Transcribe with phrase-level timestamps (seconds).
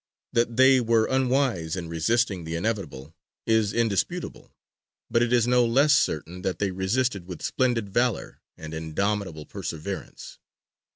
[0.33, 3.13] That they were unwise in resisting the inevitable
[3.45, 4.51] is indisputable;
[5.11, 10.39] but it is no less certain that they resisted with splendid valour and indomitable perseverance.